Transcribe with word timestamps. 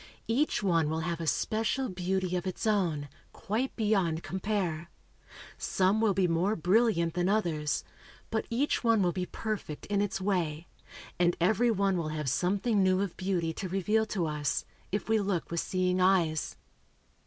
Each 0.27 0.63
one 0.63 0.89
will 0.89 1.01
have 1.01 1.21
a 1.21 1.27
special 1.27 1.87
beauty 1.87 2.35
of 2.35 2.47
its 2.47 2.65
own, 2.65 3.07
quite 3.33 3.75
beyond 3.75 4.23
compare. 4.23 4.89
Some 5.59 6.01
will 6.01 6.15
be 6.15 6.27
more 6.27 6.55
brilliant 6.55 7.13
than 7.13 7.29
others, 7.29 7.83
but 8.31 8.47
each 8.49 8.83
one 8.83 9.03
will 9.03 9.11
be 9.11 9.27
perfect 9.27 9.85
in 9.85 10.01
its 10.01 10.19
way, 10.19 10.65
and 11.19 11.37
every 11.39 11.69
one 11.69 11.97
will 11.97 12.09
have 12.09 12.31
something 12.31 12.81
new 12.81 12.99
of 13.01 13.15
beauty 13.15 13.53
to 13.53 13.69
reveal 13.69 14.07
to 14.07 14.25
us, 14.25 14.65
if 14.91 15.07
we 15.07 15.19
look 15.19 15.51
with 15.51 15.59
seeing 15.59 16.01
eyes. 16.01 16.55